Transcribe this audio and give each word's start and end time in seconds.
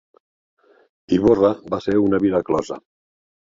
Ivorra 1.17 1.51
va 1.75 1.81
ser 1.87 1.95
una 2.07 2.21
vila 2.25 2.43
closa. 2.49 2.81